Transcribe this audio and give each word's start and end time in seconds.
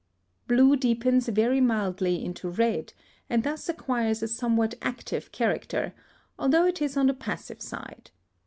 Blue 0.47 0.75
deepens 0.75 1.27
very 1.27 1.61
mildly 1.61 2.25
into 2.25 2.49
red, 2.49 2.91
and 3.29 3.43
thus 3.43 3.69
acquires 3.69 4.23
a 4.23 4.27
somewhat 4.27 4.73
active 4.81 5.31
character, 5.31 5.93
although 6.39 6.65
it 6.65 6.81
is 6.81 6.97
on 6.97 7.05
the 7.05 7.13
passive 7.13 7.61
side. 7.61 8.09